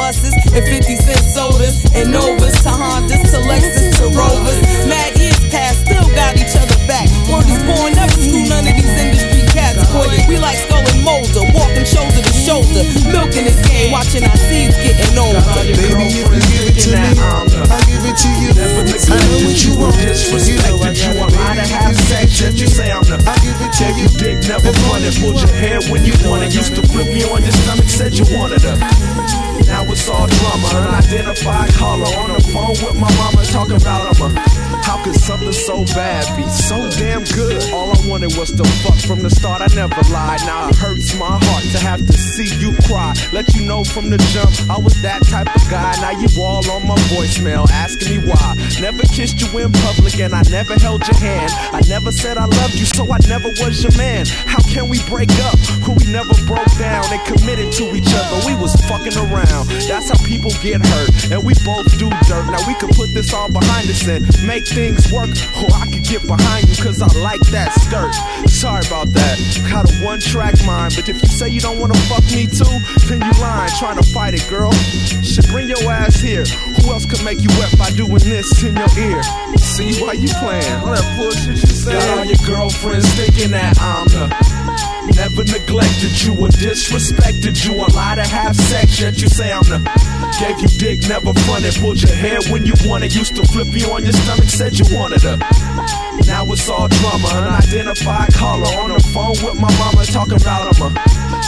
buses. 0.00 0.32
And 0.56 0.64
50 0.64 0.96
cent 0.96 1.20
sodas 1.20 1.84
and 1.94 2.12
Novas 2.12 2.62
to 2.62 2.68
uh-huh. 2.70 3.00
Hondas 3.00 3.09
Let 43.32 43.54
you 43.54 43.62
know 43.64 43.84
from 43.84 44.10
the 44.10 44.18
jump 44.34 44.50
I 44.66 44.78
was 44.78 45.00
that 45.02 45.22
type 45.30 45.46
of 45.54 45.62
guy. 45.70 45.94
Now 46.02 46.10
you 46.18 46.26
all 46.42 46.66
on 46.70 46.82
my 46.86 46.98
voicemail 47.14 47.68
asking 47.70 48.10
me 48.10 48.18
why. 48.26 48.58
Never 48.82 49.06
kissed 49.06 49.38
you 49.38 49.46
in 49.58 49.70
public 49.86 50.18
and 50.18 50.34
I 50.34 50.42
never 50.50 50.74
held 50.74 51.06
your 51.06 51.16
hand. 51.16 51.52
I 51.70 51.80
never 51.86 52.10
said 52.10 52.38
I 52.38 52.46
loved 52.46 52.74
you, 52.74 52.86
so 52.86 53.06
I 53.06 53.18
never 53.30 53.48
was 53.62 53.82
your 53.86 53.94
man. 53.96 54.26
How 54.50 54.58
can 54.66 54.88
we 54.90 54.98
break 55.06 55.30
up 55.46 55.54
when 55.86 55.94
we 56.02 56.10
never 56.10 56.34
broke 56.50 56.70
down 56.74 57.06
and 57.06 57.22
committed 57.22 57.70
to 57.78 57.94
each 57.94 58.10
other? 58.10 58.50
We 58.50 58.58
was 58.58 58.74
fucking 58.90 59.14
around. 59.14 59.70
That's 59.86 60.10
how 60.10 60.18
people 60.26 60.50
get 60.58 60.82
hurt, 60.82 61.30
and 61.30 61.38
we 61.46 61.54
both 61.62 61.86
do 62.02 62.10
dirt. 62.26 62.46
Now 62.50 62.62
we 62.66 62.74
could 62.82 62.90
put 62.98 63.14
this 63.14 63.32
all 63.32 63.50
behind 63.50 63.86
us 63.86 64.02
and 64.10 64.26
make 64.42 64.66
things 64.66 65.06
work, 65.14 65.30
or 65.62 65.70
I 65.70 65.86
could 65.86 66.02
get 66.02 66.26
behind 66.26 66.66
you 66.66 66.76
cause 66.82 66.98
I 66.98 67.10
like 67.22 67.42
that 67.54 67.70
skirt. 67.78 68.10
Sorry 68.50 68.82
about 68.86 69.06
that. 69.14 69.38
Got 69.70 69.86
a 69.86 69.94
one 70.02 70.18
track 70.18 70.58
mind, 70.66 70.98
but 70.98 71.08
if 71.08 71.22
you 71.22 71.28
say 71.30 71.48
you 71.48 71.60
don't 71.60 71.78
wanna 71.78 71.98
fuck 72.10 72.26
me 72.34 72.50
too, 72.50 72.74
trying 73.80 73.96
to 73.96 74.04
fight 74.12 74.34
it, 74.34 74.46
girl. 74.50 74.70
Should 75.24 75.48
bring 75.48 75.66
your 75.66 75.80
ass 75.90 76.20
here. 76.20 76.44
Who 76.44 76.92
else 76.92 77.06
could 77.06 77.24
make 77.24 77.40
you 77.40 77.48
wet 77.56 77.72
by 77.78 77.88
doing 77.96 78.20
this 78.20 78.62
in 78.62 78.76
your 78.76 78.92
ear? 79.00 79.22
See 79.56 79.96
why 80.04 80.12
you 80.12 80.28
playing? 80.36 80.84
All 80.84 80.92
that 80.92 81.16
bullshit 81.16 81.56
you 81.56 81.72
say. 81.72 81.92
Got 81.92 82.18
all 82.18 82.24
your 82.26 82.36
girlfriends 82.44 83.08
thinking 83.16 83.52
that 83.52 83.80
I'm 83.80 84.04
the. 84.12 84.28
Never 85.16 85.44
neglected 85.44 86.12
you 86.20 86.32
or 86.36 86.52
disrespected 86.52 87.64
you. 87.64 87.80
A 87.80 87.88
lot 87.96 88.18
of 88.18 88.26
half 88.26 88.54
sex, 88.54 89.00
yet 89.00 89.16
you 89.22 89.28
say 89.28 89.50
I'm 89.50 89.64
the. 89.64 89.80
Gave 90.38 90.60
you 90.60 90.68
dick, 90.68 91.08
never 91.08 91.32
fronted. 91.48 91.74
Pulled 91.80 92.02
your 92.02 92.12
hair 92.12 92.38
when 92.52 92.66
you 92.66 92.74
wanted. 92.84 93.14
Used 93.14 93.34
to 93.36 93.48
flip 93.48 93.68
you 93.72 93.90
on 93.92 94.04
your 94.04 94.12
stomach, 94.12 94.50
said 94.50 94.78
you 94.78 94.84
wanted 94.94 95.22
her. 95.22 95.38
Now 96.26 96.44
it's 96.46 96.68
all 96.68 96.88
drama. 96.88 97.28
Unidentified 97.28 98.32
caller 98.34 98.70
on 98.80 98.90
the 98.90 99.00
phone 99.12 99.36
with 99.44 99.60
my 99.60 99.70
mama 99.78 100.04
talking 100.06 100.40
about 100.40 100.76
him. 100.76 100.92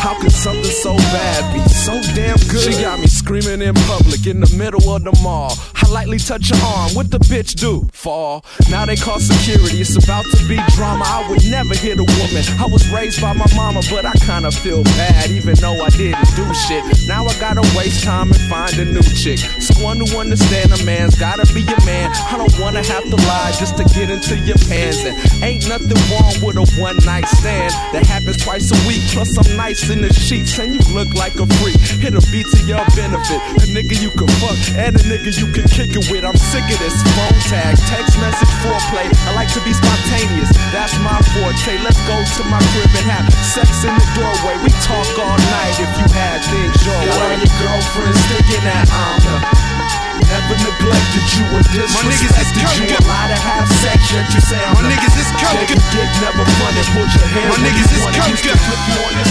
How 0.02 0.18
could 0.18 0.32
something 0.32 0.64
so 0.64 0.96
bad 0.96 1.54
be 1.54 1.60
so 1.68 2.00
damn 2.14 2.36
good? 2.50 2.60
She 2.60 2.80
got 2.82 2.98
me 2.98 3.06
screaming 3.06 3.62
in 3.62 3.74
public 3.86 4.26
in 4.26 4.40
the 4.40 4.50
middle 4.56 4.82
of 4.90 5.04
the 5.04 5.12
mall. 5.22 5.52
I 5.76 5.88
lightly 5.88 6.18
touch 6.18 6.48
her 6.50 6.58
arm. 6.64 6.94
What 6.94 7.10
the 7.10 7.18
bitch 7.18 7.54
do? 7.54 7.86
Fall. 7.92 8.44
Now 8.70 8.86
they 8.86 8.96
call 8.96 9.20
security. 9.20 9.80
It's 9.80 9.94
about 10.02 10.24
to 10.32 10.48
be 10.48 10.58
drama. 10.74 11.04
I 11.06 11.28
would 11.28 11.44
never 11.50 11.74
hit 11.74 11.98
a 11.98 12.06
woman. 12.06 12.42
I 12.58 12.66
was 12.66 12.88
raised 12.90 13.20
by 13.20 13.32
my 13.32 13.46
mama, 13.54 13.82
but 13.90 14.04
I 14.06 14.12
kinda 14.26 14.50
feel 14.50 14.82
bad, 14.98 15.30
even 15.30 15.54
though 15.56 15.78
I 15.84 15.90
didn't 15.90 16.24
do 16.34 16.46
shit. 16.54 16.82
Now 17.06 17.26
I 17.26 17.34
gotta 17.38 17.62
waste 17.76 18.04
time 18.04 18.32
and 18.32 18.40
find 18.48 18.74
a 18.78 18.84
new 18.84 19.02
chick. 19.02 19.38
Someone 19.60 19.98
who 19.98 20.18
understand 20.18 20.72
a 20.72 20.82
man's 20.84 21.14
gotta 21.14 21.46
be 21.52 21.62
a 21.62 21.80
man. 21.84 22.10
I 22.30 22.38
don't 22.38 22.58
wanna 22.58 22.82
have 22.82 23.04
to 23.04 23.16
lie 23.28 23.52
just 23.58 23.76
to 23.76 23.84
get 23.84 24.10
into 24.10 24.36
your 24.38 24.58
And 24.70 25.42
ain't 25.42 25.68
nothing 25.68 25.98
wrong 26.10 26.34
with 26.42 26.56
a 26.56 26.66
one 26.80 26.96
night 27.04 27.26
stand 27.28 27.72
that 27.90 28.06
happens 28.06 28.38
twice 28.38 28.70
a 28.70 28.78
week. 28.86 29.02
Plus 29.10 29.34
I'm 29.38 29.56
nice 29.56 29.88
in 29.90 30.02
the 30.02 30.12
sheets 30.12 30.58
and 30.58 30.74
you 30.74 30.82
look 30.94 31.12
like 31.14 31.34
a 31.40 31.46
freak. 31.58 31.78
Hit 31.98 32.14
a 32.14 32.22
beat 32.30 32.46
to 32.54 32.60
your 32.64 32.84
benefit. 32.94 33.40
A 33.62 33.66
nigga 33.70 33.98
you 33.98 34.10
can 34.14 34.28
fuck 34.38 34.58
and 34.78 34.94
a 34.96 35.02
nigga 35.04 35.32
you 35.34 35.48
can 35.50 35.66
kick 35.68 35.96
it 35.96 36.04
with. 36.10 36.24
I'm 36.24 36.36
sick 36.36 36.64
of 36.64 36.78
this 36.78 36.96
phone 37.16 37.38
tag, 37.50 37.76
text 37.90 38.18
message, 38.20 38.52
foreplay. 38.62 39.08
I 39.26 39.34
like 39.34 39.50
to 39.56 39.62
be 39.66 39.72
spontaneous. 39.74 40.50
That's 40.70 40.94
my 41.02 41.18
forte. 41.34 41.80
Let's 41.82 42.00
go 42.06 42.16
to 42.16 42.42
my 42.48 42.60
crib 42.72 42.92
and 43.02 43.06
have 43.10 43.26
sex 43.42 43.84
in 43.84 43.92
the 43.92 44.06
doorway. 44.14 44.56
We 44.62 44.70
talk 44.84 45.08
all 45.18 45.38
night 45.50 45.76
if 45.80 45.90
you 45.98 46.06
had 46.12 46.38
things 46.46 46.76
your 46.84 46.96
way. 46.98 47.12
All 47.12 47.36
your 47.40 47.52
girlfriends 47.58 48.20
thinking 48.30 48.64
that 48.68 48.86
I'm. 48.92 49.71
Never 50.20 50.56
neglected 50.60 51.24
you 51.36 51.44
or 51.56 51.60
My 51.96 52.04
niggas 52.08 52.32
is 52.36 52.50
disrespected 52.52 52.88
you. 52.88 52.96
coke. 52.96 53.04
A 53.04 53.08
lot 53.08 53.30
of 53.32 53.40
half 53.40 53.68
sex, 53.80 53.98
yet 54.12 54.26
you 54.34 54.40
say 54.40 54.58
I'm 54.60 54.74
My 54.76 54.82
the- 54.82 54.90
niggas 54.92 55.16
is 55.16 55.28
coke. 55.40 55.64
Dick, 55.68 56.10
never 56.20 56.44
fronted. 56.60 56.86
Pulled 56.92 57.12
your 57.16 57.26
hair 57.32 57.48
My 57.48 57.56
niggas 57.64 57.88
is 57.92 58.00
wanted. 58.04 58.20
Coke. 58.20 58.36
flip 58.36 58.82
on 58.92 59.12
your 59.16 59.28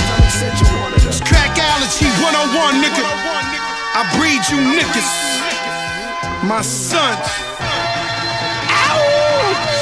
you 0.58 0.68
wanted 0.82 1.02
her. 1.06 1.14
Crack 1.26 1.54
allergy, 1.60 2.08
one 2.26 2.36
on 2.36 2.48
one, 2.56 2.76
nigga. 2.82 3.04
I 3.94 4.02
breed 4.18 4.42
you 4.50 4.58
niggas. 4.78 5.10
My 6.44 6.62
sons. 6.62 7.22
Ow! 8.90 9.02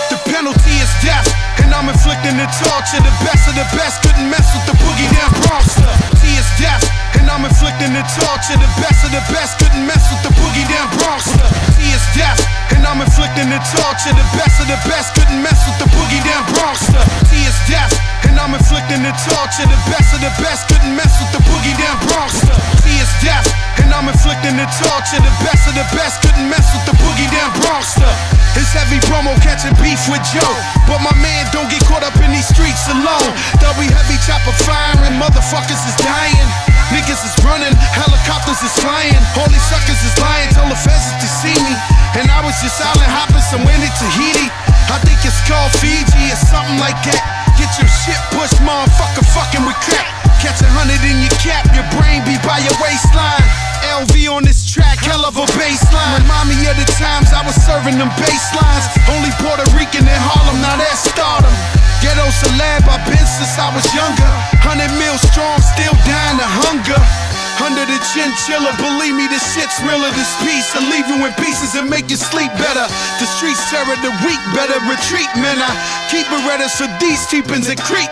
The 0.10 0.18
penalty 0.30 0.76
is 0.84 0.92
death, 1.04 1.28
and 1.70 1.78
I'm 1.78 1.86
inflicting 1.86 2.34
the 2.34 2.50
torture. 2.66 2.98
The 2.98 3.14
best 3.22 3.46
of 3.46 3.54
the 3.54 3.68
best 3.78 4.02
couldn't 4.02 4.26
mess 4.26 4.50
with 4.58 4.66
the 4.66 4.76
boogie 4.82 5.06
down 5.14 5.30
Bronxter. 5.46 5.86
T 6.18 6.34
is 6.34 6.50
death, 6.58 6.82
and 7.22 7.30
I'm 7.30 7.46
inflicting 7.46 7.94
the 7.94 8.02
torture. 8.18 8.58
The 8.58 8.72
best 8.82 9.06
of 9.06 9.14
the 9.14 9.22
best 9.30 9.62
couldn't 9.62 9.86
mess 9.86 10.02
with 10.10 10.26
the 10.26 10.34
boogie 10.34 10.66
down 10.66 10.90
Bronxter. 10.98 11.46
T 11.78 11.86
is 11.94 12.02
death, 12.18 12.42
and 12.74 12.82
I'm 12.82 13.06
inflicting 13.06 13.54
the 13.54 13.62
torture. 13.70 14.18
The 14.18 14.26
best 14.34 14.58
of 14.58 14.66
the 14.66 14.82
best 14.90 15.14
couldn't 15.14 15.46
mess 15.46 15.62
with 15.70 15.78
the 15.78 15.90
boogie 15.94 16.26
down 16.26 16.42
Bronxter. 16.58 17.06
T 17.30 17.38
is 17.46 17.58
death, 17.70 17.94
I'm 18.40 18.56
inflicting 18.56 19.04
the 19.04 19.12
torture. 19.28 19.68
The 19.68 19.80
best 19.92 20.16
of 20.16 20.24
the 20.24 20.32
best 20.40 20.72
couldn't 20.72 20.96
mess 20.96 21.12
with 21.20 21.32
the 21.36 21.44
boogie 21.44 21.76
down 21.76 22.00
Bronxter. 22.08 22.56
T 22.80 22.88
is 22.96 23.12
death, 23.20 23.44
and 23.84 23.92
I'm 23.92 24.08
inflicting 24.08 24.56
the 24.56 24.68
torture. 24.80 25.20
The 25.20 25.36
best 25.44 25.68
of 25.68 25.76
the 25.76 25.84
best 25.92 26.24
couldn't 26.24 26.48
mess 26.48 26.64
with 26.72 26.88
the 26.88 26.96
boogie 27.04 27.28
down 27.36 27.52
Bronxter. 27.60 28.08
It's 28.56 28.72
heavy 28.72 28.98
promo 29.12 29.36
catching 29.44 29.76
beef 29.84 30.00
with 30.08 30.24
Joe, 30.32 30.56
but 30.88 31.04
my 31.04 31.12
man 31.20 31.52
don't 31.52 31.68
get 31.68 31.84
caught 31.84 32.02
up 32.02 32.16
in 32.24 32.32
these 32.32 32.48
streets 32.48 32.88
alone. 32.88 33.30
They'll 33.60 33.76
heavy 33.76 34.18
chopper 34.24 34.56
firing, 34.64 35.20
motherfuckers 35.20 35.84
is 35.84 35.98
dying. 36.00 36.48
Niggas 36.96 37.22
is 37.22 37.36
running, 37.46 37.76
helicopters 37.94 38.64
is 38.64 38.74
flying. 38.82 39.20
These 39.52 39.68
suckers 39.68 40.00
is 40.02 40.16
lying, 40.18 40.50
tell 40.56 40.66
the 40.66 40.80
if 40.80 41.16
they 41.22 41.32
see 41.44 41.58
me. 41.60 41.74
And 42.18 42.32
I 42.32 42.42
was 42.42 42.56
just 42.64 42.82
island 42.82 43.12
hopping 43.12 43.46
somewhere 43.52 43.76
in 43.78 43.94
Tahiti. 44.00 44.48
I 44.90 44.98
think 45.06 45.22
it's 45.28 45.38
called 45.46 45.70
Fiji 45.78 46.34
or 46.34 46.40
something 46.50 46.80
like 46.82 46.98
that. 47.06 47.49
Get 47.70 47.86
your 47.86 47.94
shit 48.02 48.22
pushed, 48.34 48.58
motherfucker, 48.66 49.22
fucking 49.30 49.62
with 49.62 49.78
crack. 49.86 50.10
Catch 50.42 50.66
a 50.66 50.70
hundred 50.74 51.06
in 51.06 51.22
your 51.22 51.38
cap, 51.38 51.70
your 51.78 51.86
brain 51.94 52.26
be 52.26 52.34
by 52.42 52.58
your 52.66 52.74
waistline. 52.82 53.46
LV 53.94 54.18
on 54.26 54.42
this 54.42 54.66
track, 54.66 54.98
hell 55.06 55.22
of 55.22 55.38
a 55.38 55.46
baseline. 55.54 56.18
Remind 56.18 56.50
me 56.50 56.66
of 56.66 56.74
the 56.82 56.90
times 56.98 57.30
I 57.30 57.46
was 57.46 57.54
serving 57.62 58.02
them 58.02 58.10
baselines. 58.18 58.90
Only 59.14 59.30
Puerto 59.38 59.70
Rican 59.78 60.02
in 60.02 60.18
Harlem, 60.18 60.58
now 60.66 60.82
that's 60.82 61.14
stardom. 61.14 61.54
Ghetto 62.02 62.26
celeb, 62.42 62.90
I've 62.90 63.06
been 63.06 63.22
since 63.22 63.54
I 63.62 63.70
was 63.70 63.86
younger. 63.94 64.34
Hundred 64.66 64.90
mil 64.98 65.14
strong, 65.30 65.62
still 65.62 65.94
dying 66.10 66.42
of 66.42 66.50
hunger. 66.66 67.29
Under 67.60 67.84
the 67.84 68.00
chinchilla, 68.16 68.72
believe 68.80 69.16
me, 69.16 69.28
this 69.28 69.44
shit's 69.54 69.76
realer. 69.84 70.10
This 70.16 70.32
piece, 70.40 70.72
I 70.76 70.80
leave 70.88 71.08
you 71.12 71.20
in 71.28 71.34
pieces 71.36 71.76
and 71.76 71.90
make 71.90 72.10
you 72.10 72.16
sleep 72.16 72.52
better. 72.56 72.88
The 73.20 73.28
streets 73.28 73.60
terror, 73.70 74.00
the 74.00 74.16
weak 74.24 74.40
better 74.56 74.80
retreat, 74.88 75.28
man. 75.36 75.60
I 75.60 75.72
keep 76.08 76.24
it 76.24 76.42
ready 76.48 76.68
for 76.72 76.88
these 77.04 77.20
teepins 77.28 77.68
and 77.68 77.80
creep. 77.84 78.10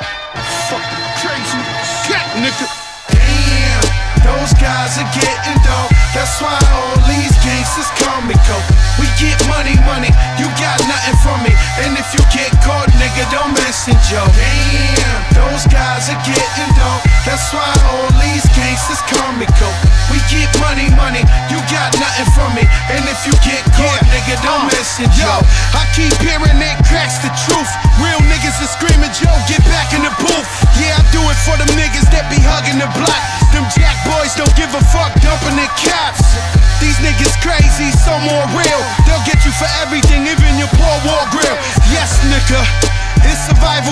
Fuck 0.68 0.84
crazy 1.24 1.62
shit, 2.04 2.28
nigga. 2.44 2.68
Damn, 3.08 3.84
those 4.28 4.52
guys 4.60 5.00
are 5.00 5.10
getting 5.16 5.58
dope. 5.64 5.87
That's 6.18 6.42
why 6.42 6.58
all 6.74 6.98
these 7.06 7.30
gangsters 7.46 7.86
call 8.02 8.26
me 8.26 8.34
coke. 8.50 8.66
We 8.98 9.06
get 9.22 9.38
money, 9.46 9.78
money, 9.86 10.10
you 10.42 10.50
got 10.58 10.82
nothing 10.90 11.14
from 11.22 11.46
me. 11.46 11.54
And 11.78 11.94
if 11.94 12.10
you 12.10 12.26
get 12.34 12.50
caught, 12.66 12.90
nigga, 12.98 13.22
don't 13.30 13.54
mention 13.54 13.94
Joe. 14.10 14.26
Damn, 14.34 15.22
those 15.38 15.70
guys 15.70 16.10
are 16.10 16.18
getting 16.26 16.74
dope. 16.74 17.06
That's 17.22 17.54
why 17.54 17.70
all 17.94 18.10
these 18.18 18.42
gangsters 18.58 18.98
call 19.14 19.30
me 19.38 19.46
coke. 19.62 19.78
We 20.10 20.18
get 20.34 20.50
money, 20.58 20.90
money, 20.98 21.22
you 21.54 21.62
got 21.70 21.94
nothing 22.02 22.30
from 22.34 22.50
me. 22.58 22.66
And 22.90 23.06
if 23.06 23.22
you 23.30 23.38
get 23.46 23.62
caught, 23.78 24.02
nigga, 24.10 24.42
don't 24.42 24.66
uh. 24.66 24.74
mention 24.74 25.06
Joe. 25.14 25.46
I 25.78 25.86
keep 25.94 26.18
hearing 26.18 26.58
that 26.58 26.82
cracks 26.90 27.22
the 27.22 27.30
truth. 27.46 27.70
Real 28.02 28.18
niggas 28.26 28.58
are 28.58 28.72
screaming, 28.74 29.14
Joe, 29.14 29.38
get 29.46 29.62
back 29.70 29.94
in 29.94 30.02
the 30.02 30.14
booth. 30.18 30.50
Yeah, 30.82 30.98
I 30.98 31.06
do 31.14 31.22
it 31.30 31.38
for 31.46 31.54
them 31.62 31.70
niggas 31.78 32.10
that 32.10 32.26
be 32.34 32.42
hugging 32.42 32.82
the 32.82 32.90
block. 32.98 33.22
Them 33.54 33.70
jack 33.78 34.02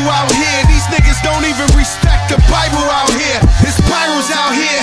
out 0.07 0.31
here. 0.31 0.61
These 0.69 0.87
niggas 0.93 1.19
don't 1.21 1.45
even 1.45 1.67
respect 1.77 2.29
the 2.29 2.39
Bible 2.47 2.85
out 2.89 3.11
here. 3.11 3.39
It's 3.65 3.77
spirals 3.77 4.29
out 4.31 4.53
here. 4.55 4.81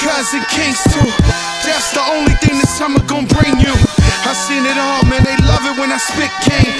Cousin 0.00 0.42
Kings 0.48 0.80
too. 0.88 1.10
That's 1.66 1.92
the 1.92 2.00
only 2.00 2.34
thing 2.40 2.56
this 2.58 2.72
summer 2.72 3.02
gon' 3.04 3.26
bring 3.26 3.60
you. 3.60 3.74
I 4.24 4.32
seen 4.32 4.64
it 4.64 4.78
all, 4.78 5.04
man. 5.06 5.22
They 5.24 5.36
love 5.44 5.64
it 5.68 5.78
when 5.78 5.92
I 5.92 5.98
spit 5.98 6.30
cane. 6.42 6.79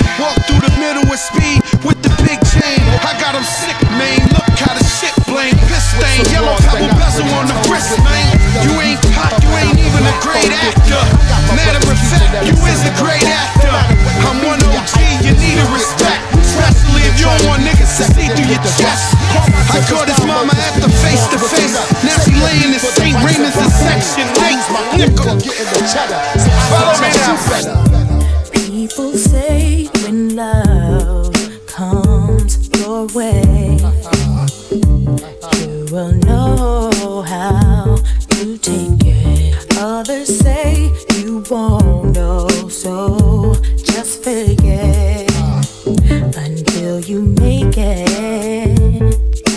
Make 47.81 49.50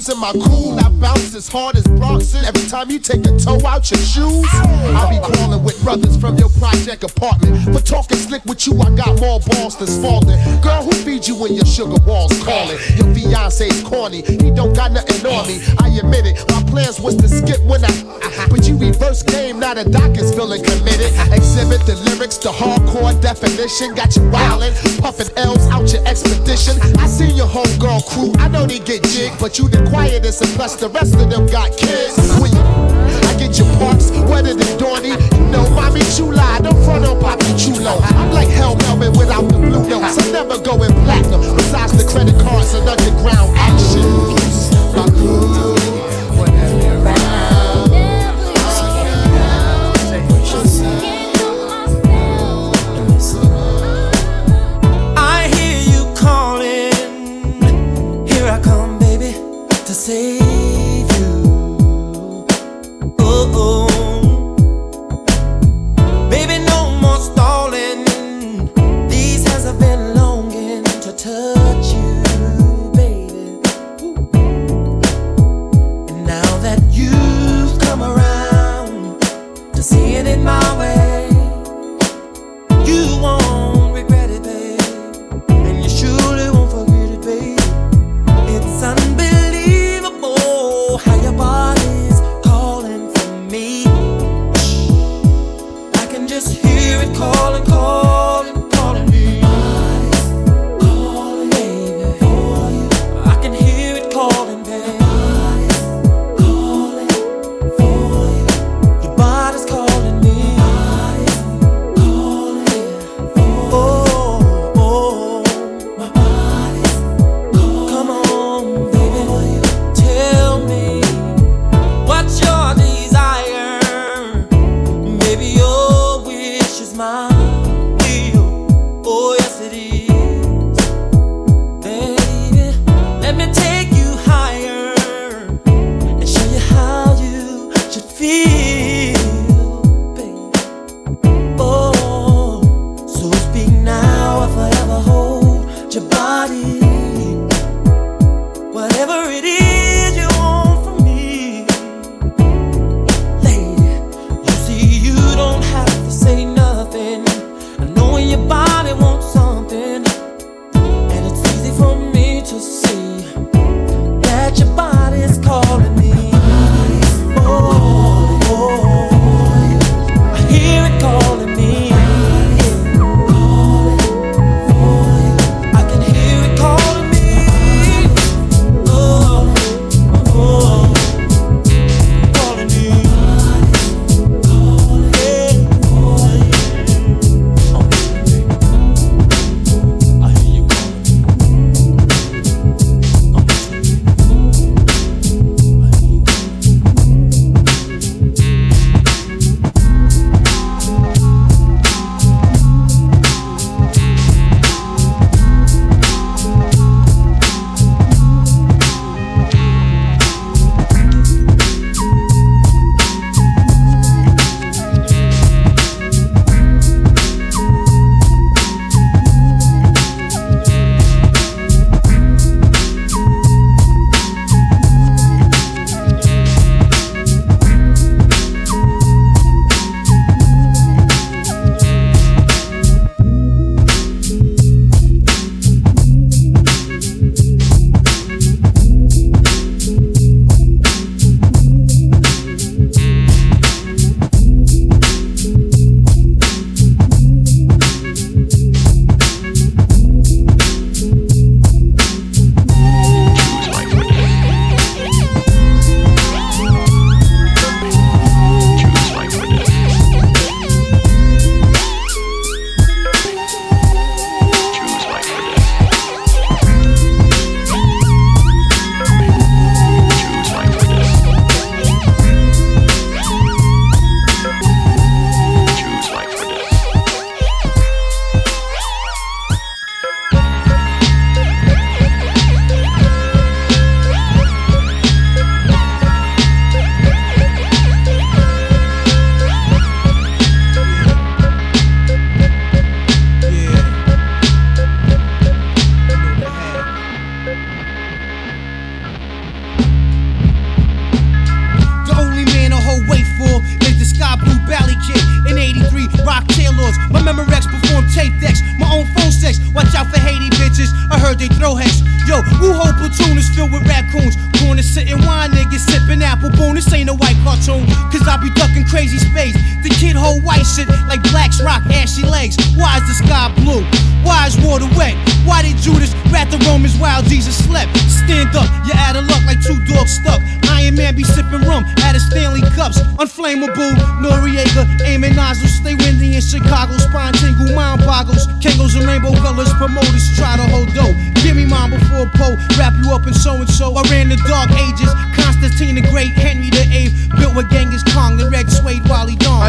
losing 0.00 0.18
my 0.18 0.32
cool? 0.32 0.78
I 0.80 0.88
bounce 0.88 1.34
as 1.34 1.46
hard 1.48 1.76
as 1.76 1.84
Bronson 1.84 2.42
every 2.46 2.66
time 2.68 2.90
you 2.90 2.98
take 2.98 3.20
a 3.26 3.36
toe 3.38 3.60
out 3.66 3.90
your 3.90 4.00
shoes. 4.00 4.48
I 4.50 5.04
be 5.10 5.20
crawling 5.20 5.62
with 5.62 5.82
brothers 5.82 6.16
from 6.16 6.38
your 6.38 6.48
project 6.48 7.04
apartment. 7.04 7.74
For 7.74 7.84
talking 7.84 8.16
slick 8.16 8.42
with 8.46 8.66
you, 8.66 8.80
I 8.80 8.94
got 8.96 9.20
more 9.20 9.40
balls 9.40 9.76
than 9.76 9.88
Spalding. 9.88 10.40
Girl, 10.62 10.84
who 10.84 10.92
feed 11.04 11.28
you 11.28 11.36
when 11.36 11.52
your 11.52 11.66
sugar 11.66 12.00
walls 12.06 12.32
calling? 12.42 12.78
Your 12.96 13.12
fiance's 13.14 13.82
corny, 13.82 14.22
he 14.22 14.50
don't 14.50 14.72
got 14.72 14.92
nothing 14.92 15.20
on 15.26 15.46
me. 15.46 15.60
I 15.78 15.88
admit 15.98 16.24
it, 16.24 16.48
my 16.48 16.62
plans 16.70 16.98
was 16.98 17.16
to 17.16 17.28
skip 17.28 17.60
when 17.64 17.84
I. 17.84 17.92
But 18.48 18.66
you 18.66 18.78
reverse 18.78 19.22
game, 19.22 19.60
now 19.60 19.74
the 19.74 19.84
doc 19.84 20.16
is 20.16 20.32
feeling 20.32 20.62
committed. 20.64 21.12
Exhibit 21.28 21.84
the 21.84 22.00
lyrics, 22.08 22.38
the 22.38 22.48
hardcore 22.48 23.20
definition. 23.20 23.94
Got 23.94 24.16
you 24.16 24.22
wildin', 24.32 24.72
puffin' 25.00 25.28
L's 25.36 25.66
out 25.68 25.92
your 25.92 26.06
expedition. 26.06 26.80
I 26.98 27.06
seen 27.06 27.36
your 27.36 27.48
homegirl 27.48 28.06
crew, 28.08 28.32
I 28.38 28.48
know 28.48 28.66
they 28.66 28.78
get 28.78 29.02
jig, 29.04 29.32
but 29.38 29.58
you 29.58 29.68
the 29.68 29.89
quietest, 29.90 30.42
plus 30.56 30.76
the 30.76 30.88
rest 30.88 31.14
of 31.14 31.28
them 31.28 31.46
got 31.46 31.76
kids. 31.76 32.14
I 33.26 33.34
get 33.38 33.58
your 33.58 33.68
parks 33.76 34.10
wetter 34.30 34.54
than 34.54 34.70
Dorney. 34.78 35.18
You 35.34 35.50
know, 35.50 35.68
mommy 35.70 36.00
chula, 36.14 36.58
don't 36.62 36.78
front 36.84 37.04
on 37.04 37.20
Poppy 37.20 37.52
Chulo. 37.58 37.98
I'm 38.02 38.32
like 38.32 38.48
Harold 38.48 38.78
Melvin 38.82 39.12
without 39.18 39.42
the 39.48 39.58
blue 39.58 39.88
notes. 39.88 40.16
I'm 40.18 40.32
never 40.32 40.58
going 40.62 40.92
platinum. 41.04 41.40
Besides 41.56 41.92
the 41.98 42.10
credit 42.10 42.38
cards 42.40 42.72
and 42.74 42.88
underground 42.88 43.50
action. 43.58 44.06
My 44.94 45.06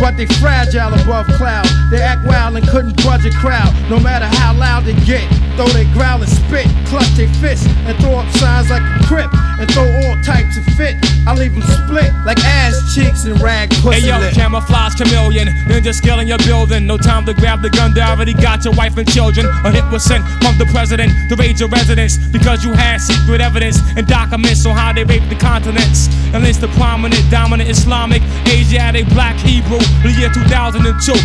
but 0.00 0.16
they 0.16 0.26
fragile 0.40 0.92
above 0.94 1.26
cloud. 1.38 1.66
They 1.90 2.00
act 2.00 2.26
wild 2.26 2.56
and 2.56 2.66
couldn't 2.68 2.96
budge 3.04 3.24
a 3.26 3.30
crowd, 3.30 3.72
no 3.90 3.98
matter 4.00 4.26
how 4.26 4.54
loud 4.54 4.84
they 4.84 4.94
get. 5.04 5.24
Though 5.56 5.68
they 5.68 5.84
growl 5.92 6.22
and 6.22 6.30
spit, 6.30 6.66
clutch 6.88 7.08
their 7.16 7.28
fists, 7.44 7.66
and 7.84 7.96
throw 8.00 8.16
up 8.16 8.28
signs 8.40 8.70
like 8.70 8.80
a 8.82 9.04
crip 9.04 9.28
and 9.60 9.70
throw 9.70 9.84
all 9.84 10.16
types 10.24 10.56
of 10.56 10.64
fit. 10.80 10.96
I 11.26 11.34
leave 11.34 11.52
them 11.52 11.62
split 11.62 12.10
like 12.24 12.38
ass 12.44 12.94
cheeks 12.94 13.24
and 13.26 13.38
rag 13.40 13.68
pussy 13.84 14.00
Hey 14.00 14.08
yo, 14.08 14.18
lip. 14.18 14.32
camouflage 14.34 14.94
chameleon, 14.96 15.48
ninja 15.68 15.92
skill 15.92 16.20
in 16.20 16.26
your 16.26 16.38
building. 16.38 16.86
No 16.86 16.96
time 16.96 17.26
to 17.26 17.34
grab 17.34 17.60
the 17.60 17.68
gun, 17.70 17.92
they 17.92 18.00
already 18.00 18.32
got 18.32 18.64
your 18.64 18.74
wife 18.74 18.96
and 18.96 19.06
children. 19.06 19.46
A 19.64 19.70
hit 19.70 19.84
was 19.92 20.02
sent 20.02 20.24
from 20.42 20.56
the 20.58 20.66
president 20.72 21.12
to 21.28 21.36
raid 21.36 21.60
your 21.60 21.68
residence 21.68 22.16
because 22.32 22.64
you 22.64 22.72
had 22.72 22.98
secret 22.98 23.40
evidence 23.42 23.78
and 23.96 24.06
documents 24.06 24.64
on 24.64 24.74
how 24.74 24.92
they 24.94 25.04
raped 25.04 25.28
the 25.28 25.36
continents. 25.36 26.08
And 26.32 26.46
it's 26.46 26.56
the 26.58 26.68
prominent, 26.68 27.20
dominant 27.30 27.68
Islamic, 27.68 28.22
Asiatic, 28.48 29.06
black 29.10 29.36
Hebrew. 29.36 29.81
The 30.02 30.10
year 30.12 30.30
2002, 30.30 30.82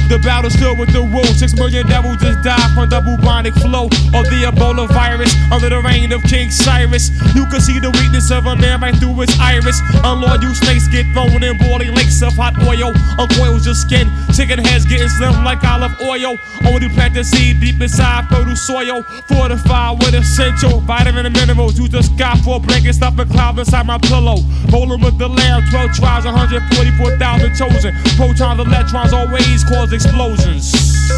the 0.07 0.19
battle's 0.21 0.55
filled 0.55 0.79
with 0.79 0.93
the 0.93 1.01
rules. 1.01 1.39
Six 1.39 1.53
million 1.55 1.85
devils 1.87 2.17
just 2.17 2.41
died 2.41 2.69
from 2.73 2.89
the 2.89 3.01
bubonic 3.01 3.53
flow 3.55 3.85
of 4.13 4.23
the 4.29 4.45
Ebola 4.47 4.87
virus 4.89 5.33
under 5.51 5.69
the 5.69 5.81
reign 5.81 6.11
of 6.13 6.23
King 6.23 6.49
Cyrus. 6.49 7.09
You 7.35 7.45
can 7.49 7.59
see 7.59 7.79
the 7.79 7.91
weakness 7.91 8.31
of 8.31 8.45
a 8.45 8.55
man 8.55 8.81
right 8.81 8.95
through 8.95 9.17
his 9.19 9.33
iris. 9.39 9.81
Unlawed 10.05 10.43
you 10.43 10.53
snakes 10.53 10.87
get 10.87 11.05
thrown 11.13 11.43
in 11.43 11.57
boiling 11.57 11.93
lakes 11.93 12.21
of 12.21 12.33
hot 12.37 12.55
oil. 12.63 12.93
Uncoils 13.19 13.65
your 13.65 13.75
skin, 13.75 14.07
chicken 14.33 14.63
heads 14.63 14.85
getting 14.85 15.09
slim 15.09 15.43
like 15.43 15.63
olive 15.63 15.97
oil. 16.01 16.37
Only 16.63 16.87
plant 16.89 17.13
the 17.13 17.23
seed 17.23 17.59
deep 17.59 17.81
inside 17.81 18.29
fertile 18.29 18.55
soil. 18.55 19.03
Fortified 19.27 19.99
with 19.99 20.13
essential 20.13 20.79
vitamin 20.81 21.25
and 21.25 21.35
minerals. 21.35 21.77
Use 21.77 21.89
the 21.89 22.01
sky 22.01 22.37
for 22.45 22.57
a 22.57 22.59
blanket, 22.59 22.93
stuff 22.93 23.17
a 23.19 23.25
cloud 23.25 23.59
inside 23.59 23.85
my 23.85 23.97
pillow. 23.97 24.37
Rolling 24.71 25.01
with 25.01 25.17
the 25.17 25.27
lamb, 25.27 25.65
12 25.69 25.91
tribes, 25.97 26.25
144,000 26.25 27.55
chosen. 27.55 27.91
Protons, 28.15 28.46
electrons 28.55 29.11
always 29.11 29.63
cause 29.65 29.91
explosions. 29.91 30.71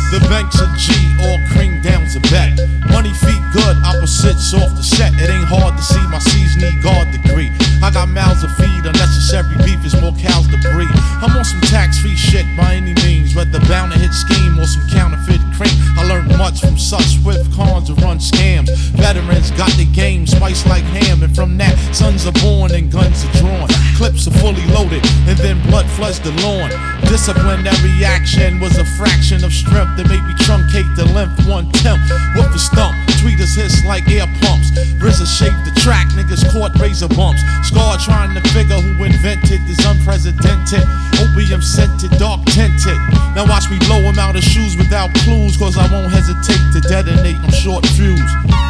The 0.10 0.20
banks 0.30 0.60
of 0.60 0.70
G, 0.76 0.90
all 1.22 1.38
cream 1.54 1.82
down 1.82 2.10
to 2.10 2.20
bet. 2.34 2.58
Money 2.90 3.14
feet 3.14 3.42
good, 3.54 3.78
opposites 3.86 4.54
off 4.54 4.74
the 4.74 4.82
set. 4.82 5.14
It 5.14 5.30
ain't 5.30 5.46
hard 5.46 5.78
to 5.78 5.84
see 5.84 6.02
my 6.10 6.18
C's 6.18 6.58
need 6.58 6.82
guard 6.82 7.12
degree. 7.12 7.54
I 7.84 7.92
got 7.94 8.10
mouths 8.10 8.42
to 8.42 8.50
feed, 8.58 8.86
unnecessary 8.86 9.56
beef 9.64 9.86
is 9.86 9.94
more 10.02 10.14
cows 10.18 10.48
to 10.50 10.58
breed. 10.74 10.90
I'm 11.22 11.38
on 11.38 11.46
some 11.46 11.62
tax 11.70 12.00
free 12.00 12.16
shit 12.18 12.46
by 12.58 12.76
any 12.76 12.96
means, 13.06 13.36
whether 13.36 13.60
bound 13.70 13.94
to 13.94 14.00
hit 14.00 14.14
scheme 14.14 14.58
or 14.58 14.66
some 14.66 14.88
counterfeit 14.90 15.42
I 15.68 16.08
learned 16.08 16.38
much 16.38 16.62
from 16.62 16.78
such 16.78 17.20
swift 17.20 17.52
cons 17.54 17.88
to 17.88 17.94
run 18.06 18.20
scams. 18.20 18.70
Veterans 18.96 19.52
got 19.52 19.72
the 19.76 19.86
game 19.86 20.28
spiced 20.28 20.68
like 20.68 20.84
ham, 20.84 21.24
and 21.24 21.36
from 21.36 21.58
that, 21.58 21.76
sons 21.94 22.26
are 22.26 22.38
born 22.44 22.72
and 22.72 22.92
guns 22.92 23.26
are 23.26 23.34
drawn. 23.40 23.68
Clips 23.98 24.28
are 24.28 24.38
fully 24.40 24.66
loaded, 24.72 25.04
and 25.28 25.38
then 25.40 25.60
blood 25.70 25.90
floods 25.98 26.20
the 26.20 26.32
lawn. 26.44 26.70
Disciplinary 27.10 28.06
action 28.06 28.60
was 28.60 28.78
a 28.78 28.86
fraction 28.96 29.44
of 29.44 29.52
strength 29.52 29.98
that 29.98 30.08
made 30.08 30.24
me 30.24 30.34
truncate 30.46 30.88
the 30.96 31.06
length 31.12 31.42
one 31.48 31.72
tenth. 31.84 32.04
Whoop 32.36 32.54
a 32.54 32.60
stump, 32.60 32.96
tweeters 33.20 33.56
hiss 33.56 33.84
like 33.86 34.08
air 34.08 34.28
pumps. 34.46 34.72
RZA 35.02 35.28
shaped 35.28 35.64
the 35.66 35.74
track, 35.82 36.08
niggas 36.14 36.46
caught 36.52 36.76
razor 36.80 37.10
bumps. 37.10 37.42
Scar 37.64 37.98
trying 37.98 38.36
to 38.36 38.42
figure 38.54 38.80
who 38.80 39.04
invented 39.04 39.60
this 39.68 39.80
unprecedented 39.86 40.84
opium 41.20 41.62
scented, 41.62 42.12
dark 42.20 42.44
tinted. 42.46 42.98
Now 43.36 43.46
watch 43.48 43.70
me 43.70 43.80
blow 43.88 44.02
him 44.04 44.20
out 44.20 44.36
of 44.36 44.44
shoes 44.44 44.76
without 44.78 45.14
clues, 45.26 45.49
cause 45.58 45.78
I 45.78 45.92
won't 45.92 46.12
hesitate 46.12 46.74
to 46.74 46.82
detonate. 46.82 47.38
I'm 47.38 47.52
short 47.52 47.86
fused. 47.88 48.69